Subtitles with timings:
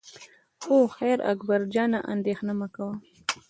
[0.63, 2.93] خو خیر اکبر جانه اندېښنه مه کوه.